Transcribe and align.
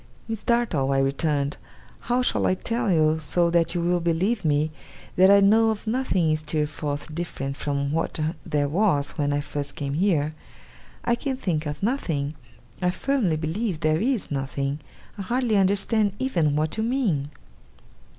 'Miss 0.27 0.41
Dartle,' 0.43 0.93
I 0.93 0.97
returned, 0.97 1.57
'how 1.99 2.23
shall 2.23 2.47
I 2.47 2.55
tell 2.55 2.91
you, 2.91 3.19
so 3.19 3.51
that 3.51 3.75
you 3.75 3.81
will 3.81 3.99
believe 3.99 4.43
me, 4.43 4.71
that 5.15 5.29
I 5.29 5.41
know 5.41 5.69
of 5.69 5.85
nothing 5.85 6.31
in 6.31 6.37
Steerforth 6.37 7.13
different 7.13 7.55
from 7.55 7.91
what 7.91 8.19
there 8.43 8.67
was 8.67 9.11
when 9.19 9.31
I 9.31 9.41
first 9.41 9.75
came 9.75 9.93
here? 9.93 10.33
I 11.05 11.13
can 11.13 11.37
think 11.37 11.67
of 11.67 11.83
nothing. 11.83 12.33
I 12.81 12.89
firmly 12.89 13.35
believe 13.37 13.81
there 13.81 14.01
is 14.01 14.31
nothing. 14.31 14.79
I 15.19 15.21
hardly 15.21 15.55
understand 15.55 16.13
even 16.17 16.55
what 16.55 16.77
you 16.77 16.83
mean. 16.83 17.29